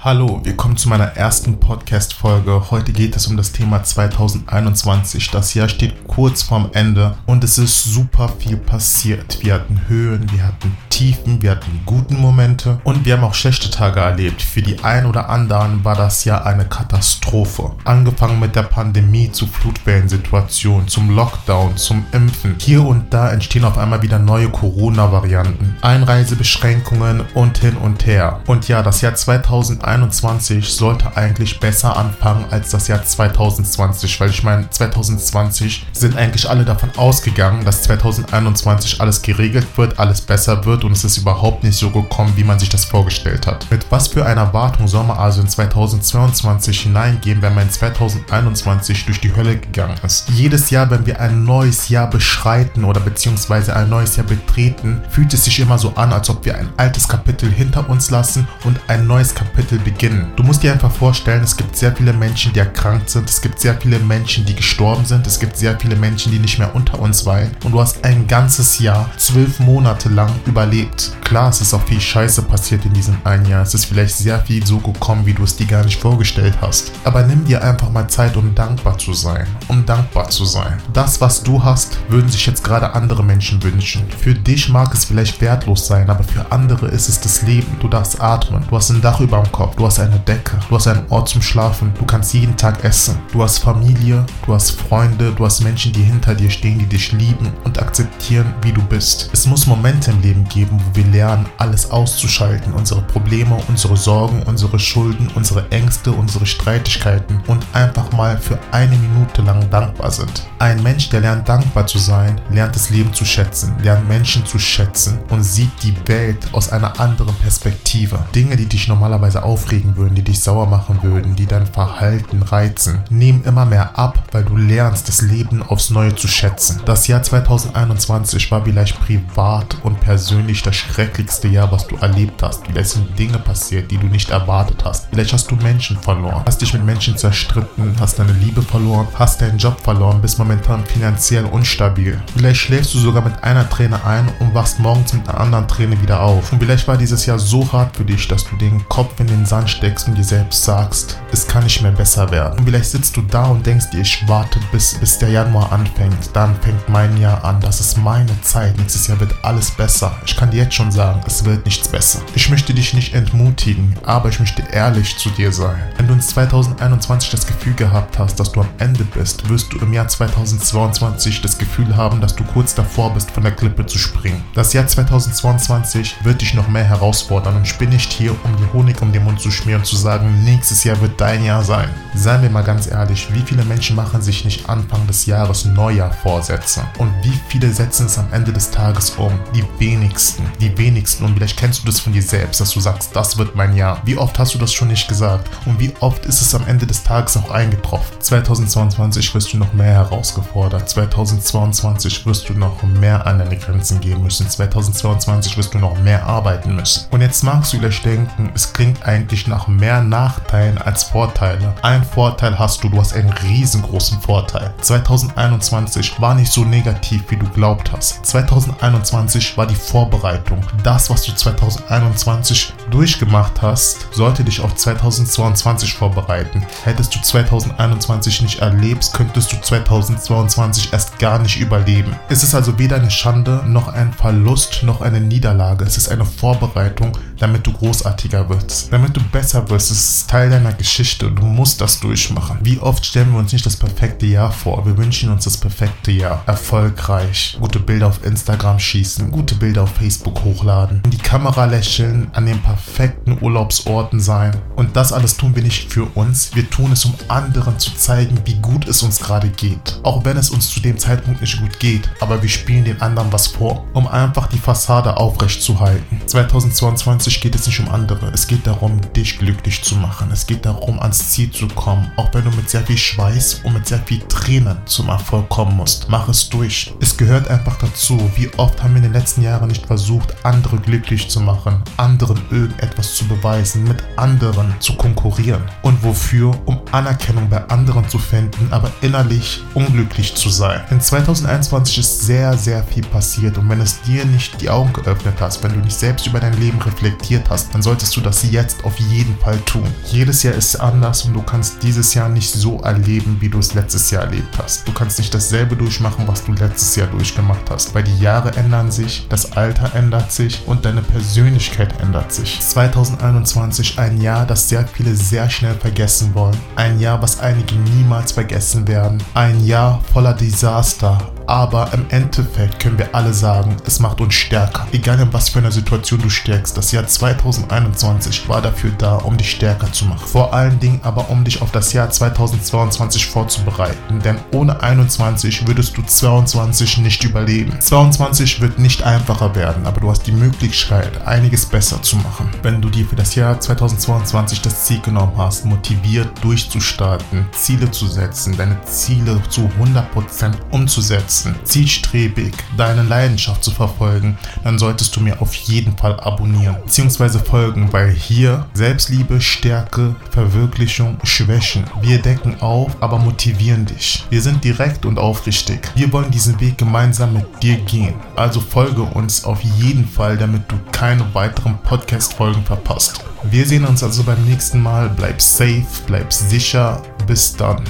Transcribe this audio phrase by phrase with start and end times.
[0.00, 2.70] Hallo, willkommen zu meiner ersten Podcast-Folge.
[2.70, 5.28] Heute geht es um das Thema 2021.
[5.32, 9.42] Das Jahr steht kurz vorm Ende und es ist super viel passiert.
[9.42, 13.72] Wir hatten Höhen, wir hatten Tiefen, wir hatten guten Momente und wir haben auch schlechte
[13.72, 14.40] Tage erlebt.
[14.40, 17.72] Für die einen oder anderen war das Jahr eine Katastrophe.
[17.84, 22.54] Angefangen mit der Pandemie zu Flutwellensituationen, zum Lockdown, zum Impfen.
[22.60, 28.38] Hier und da entstehen auf einmal wieder neue Corona-Varianten, Einreisebeschränkungen und hin und her.
[28.46, 34.28] Und ja, das Jahr 2021 2021 sollte eigentlich besser anfangen als das Jahr 2020, weil
[34.28, 40.66] ich meine, 2020 sind eigentlich alle davon ausgegangen, dass 2021 alles geregelt wird, alles besser
[40.66, 43.70] wird und es ist überhaupt nicht so gekommen, wie man sich das vorgestellt hat.
[43.70, 49.06] Mit was für einer Erwartung soll man also in 2022 hineingehen, wenn man in 2021
[49.06, 50.28] durch die Hölle gegangen ist?
[50.28, 55.32] Jedes Jahr, wenn wir ein neues Jahr beschreiten oder beziehungsweise ein neues Jahr betreten, fühlt
[55.32, 58.78] es sich immer so an, als ob wir ein altes Kapitel hinter uns lassen und
[58.88, 60.32] ein neues Kapitel Kapitel beginnen.
[60.36, 63.60] Du musst dir einfach vorstellen, es gibt sehr viele Menschen, die erkrankt sind, es gibt
[63.60, 66.98] sehr viele Menschen, die gestorben sind, es gibt sehr viele Menschen, die nicht mehr unter
[67.00, 71.12] uns weilen und du hast ein ganzes Jahr, zwölf Monate lang überlebt.
[71.24, 73.62] Klar, es ist auch viel Scheiße passiert in diesem einen Jahr.
[73.62, 76.92] Es ist vielleicht sehr viel so gekommen, wie du es dir gar nicht vorgestellt hast.
[77.04, 79.46] Aber nimm dir einfach mal Zeit, um dankbar zu sein.
[79.68, 80.78] Um dankbar zu sein.
[80.94, 84.04] Das, was du hast, würden sich jetzt gerade andere Menschen wünschen.
[84.18, 87.76] Für dich mag es vielleicht wertlos sein, aber für andere ist es das Leben.
[87.80, 88.64] Du darfst atmen.
[88.68, 89.67] Du hast ein Dach über dem Kopf.
[89.68, 92.84] Urlaub, du hast eine Decke, du hast einen Ort zum Schlafen, du kannst jeden Tag
[92.84, 96.86] essen, du hast Familie, du hast Freunde, du hast Menschen, die hinter dir stehen, die
[96.86, 99.30] dich lieben und akzeptieren, wie du bist.
[99.32, 104.42] Es muss Momente im Leben geben, wo wir lernen, alles auszuschalten, unsere Probleme, unsere Sorgen,
[104.44, 110.46] unsere Schulden, unsere Ängste, unsere Streitigkeiten und einfach mal für eine Minute lang dankbar sind.
[110.58, 114.58] Ein Mensch, der lernt dankbar zu sein, lernt das Leben zu schätzen, lernt Menschen zu
[114.58, 118.18] schätzen und sieht die Welt aus einer anderen Perspektive.
[118.34, 122.42] Dinge, die dich normalerweise auf aufregen würden, die dich sauer machen würden, die dein Verhalten
[122.42, 126.80] reizen, nehmen immer mehr ab, weil du lernst, das Leben aufs Neue zu schätzen.
[126.84, 132.66] Das Jahr 2021 war vielleicht privat und persönlich das schrecklichste Jahr, was du erlebt hast.
[132.66, 135.08] Vielleicht sind Dinge passiert, die du nicht erwartet hast.
[135.10, 139.40] Vielleicht hast du Menschen verloren, hast dich mit Menschen zerstritten, hast deine Liebe verloren, hast
[139.40, 142.20] deinen Job verloren, bist momentan finanziell unstabil.
[142.36, 146.00] Vielleicht schläfst du sogar mit einer Träne ein und wachst morgens mit einer anderen Träne
[146.00, 146.52] wieder auf.
[146.52, 149.47] Und vielleicht war dieses Jahr so hart für dich, dass du den Kopf in den
[149.48, 152.58] Sand steckst und dir selbst sagst, es kann nicht mehr besser werden.
[152.58, 156.30] Und vielleicht sitzt du da und denkst dir, ich warte bis, bis der Januar anfängt.
[156.34, 157.60] Dann fängt mein Jahr an.
[157.60, 158.76] Das ist meine Zeit.
[158.78, 160.16] Nächstes Jahr wird alles besser.
[160.26, 162.20] Ich kann dir jetzt schon sagen, es wird nichts besser.
[162.34, 165.82] Ich möchte dich nicht entmutigen, aber ich möchte ehrlich zu dir sein.
[165.96, 169.78] Wenn du in 2021 das Gefühl gehabt hast, dass du am Ende bist, wirst du
[169.78, 173.98] im Jahr 2022 das Gefühl haben, dass du kurz davor bist, von der Klippe zu
[173.98, 174.44] springen.
[174.54, 178.72] Das Jahr 2022 wird dich noch mehr herausfordern und ich bin nicht hier, um dir
[178.72, 181.88] Honig um den Mund zu schmieren und zu sagen, nächstes Jahr wird dein Jahr sein.
[182.14, 186.12] Seien wir mal ganz ehrlich, wie viele Menschen machen sich nicht Anfang des Jahres Neujahr
[186.12, 186.82] Vorsätze?
[186.98, 189.32] Und wie viele setzen es am Ende des Tages um?
[189.54, 190.44] Die wenigsten.
[190.60, 191.24] Die wenigsten.
[191.24, 194.00] Und vielleicht kennst du das von dir selbst, dass du sagst, das wird mein Jahr.
[194.04, 195.48] Wie oft hast du das schon nicht gesagt?
[195.66, 198.20] Und wie oft ist es am Ende des Tages auch eingetroffen?
[198.20, 200.88] 2022 wirst du noch mehr herausgefordert.
[200.88, 204.48] 2022 wirst du noch mehr an deine Grenzen gehen müssen.
[204.48, 207.06] 2022 wirst du noch mehr arbeiten müssen.
[207.10, 211.74] Und jetzt magst du vielleicht denken, es klingt eigentlich eigentlich nach mehr Nachteilen als Vorteile.
[211.82, 214.72] Ein Vorteil hast du, du hast einen riesengroßen Vorteil.
[214.80, 218.24] 2021 war nicht so negativ, wie du glaubt hast.
[218.24, 220.62] 2021 war die Vorbereitung.
[220.82, 226.66] Das, was du 2021 durchgemacht hast, sollte dich auf 2022 vorbereiten.
[226.84, 232.16] Hättest du 2021 nicht erlebt, könntest du 2022 erst gar nicht überleben.
[232.28, 235.84] Es ist also weder eine Schande, noch ein Verlust, noch eine Niederlage.
[235.84, 238.92] Es ist eine Vorbereitung, damit du großartiger wirst.
[238.92, 239.90] Damit du besser wirst.
[239.90, 241.30] Es ist Teil deiner Geschichte.
[241.30, 242.58] Du musst das durchmachen.
[242.62, 244.84] Wie oft stellen wir uns nicht das perfekte Jahr vor?
[244.86, 246.42] Wir wünschen uns das perfekte Jahr.
[246.46, 247.56] Erfolgreich.
[247.60, 249.30] Gute Bilder auf Instagram schießen.
[249.30, 251.00] Gute Bilder auf Facebook hochladen.
[251.04, 252.28] In die Kamera lächeln.
[252.32, 254.56] An den perfekten Urlaubsorten sein.
[254.76, 256.54] Und das alles tun wir nicht für uns.
[256.54, 260.00] Wir tun es, um anderen zu zeigen, wie gut es uns gerade geht.
[260.02, 262.08] Auch wenn es uns zu dem Zeitpunkt nicht gut geht.
[262.20, 266.20] Aber wir spielen den anderen was vor, um einfach die Fassade aufrecht zu halten.
[266.26, 268.30] 2022 geht es nicht um andere.
[268.32, 270.30] Es geht darum, dich glücklich zu machen.
[270.32, 272.10] Es geht darum, ans Ziel zu kommen.
[272.16, 275.76] Auch wenn du mit sehr viel Schweiß und mit sehr viel Tränen zum Erfolg kommen
[275.76, 276.08] musst.
[276.08, 276.94] Mach es durch.
[277.00, 278.18] Es gehört einfach dazu.
[278.36, 282.38] Wie oft haben wir in den letzten Jahren nicht versucht, andere glücklich zu machen, anderen
[282.68, 285.62] irgendetwas zu beweisen, mit anderen zu konkurrieren.
[285.82, 286.58] Und wofür?
[286.66, 290.82] Um Anerkennung bei anderen zu finden, aber innerlich unglücklich zu sein.
[290.90, 295.34] In 2021 ist sehr, sehr viel passiert und wenn es dir nicht die Augen geöffnet
[295.40, 298.84] hast, wenn du nicht selbst über dein Leben reflektiert hast, dann solltest du das jetzt
[298.84, 299.86] auf jeden Fall tun.
[300.06, 303.74] Jedes Jahr ist anders und du kannst dieses Jahr nicht so erleben, wie du es
[303.74, 304.86] letztes Jahr erlebt hast.
[304.86, 308.90] Du kannst nicht dasselbe durchmachen, was du letztes Jahr durchgemacht hast, weil die Jahre ändern
[308.90, 312.57] sich, das Alter ändert sich und deine Persönlichkeit ändert sich.
[312.60, 316.56] 2021 ein Jahr, das sehr viele sehr schnell vergessen wollen.
[316.76, 319.22] Ein Jahr, was einige niemals vergessen werden.
[319.34, 324.86] Ein Jahr voller Desaster, aber im Endeffekt können wir alle sagen, es macht uns stärker.
[324.92, 329.38] Egal in was für einer Situation du steckst, das Jahr 2021 war dafür da, um
[329.38, 330.26] dich stärker zu machen.
[330.26, 335.96] Vor allen Dingen aber, um dich auf das Jahr 2022 vorzubereiten, denn ohne 21 würdest
[335.96, 337.80] du 22 nicht überleben.
[337.80, 342.50] 22 wird nicht einfacher werden, aber du hast die Möglichkeit, einiges besser zu machen.
[342.62, 348.06] Wenn du dir für das Jahr 2022 das Ziel genommen hast, motiviert durchzustarten, Ziele zu
[348.06, 355.20] setzen, deine Ziele zu 100% umzusetzen, setzen, zielstrebig deine Leidenschaft zu verfolgen, dann solltest du
[355.20, 357.38] mir auf jeden Fall abonnieren bzw.
[357.38, 361.84] folgen, weil hier Selbstliebe, Stärke, Verwirklichung, Schwächen.
[362.00, 364.24] Wir decken auf, aber motivieren dich.
[364.30, 365.90] Wir sind direkt und aufrichtig.
[365.94, 368.14] Wir wollen diesen Weg gemeinsam mit dir gehen.
[368.36, 373.24] Also folge uns auf jeden Fall, damit du keine weiteren Podcast-Folgen verpasst.
[373.50, 375.10] Wir sehen uns also beim nächsten Mal.
[375.16, 377.02] Bleib safe, bleib sicher.
[377.26, 377.84] Bis dann.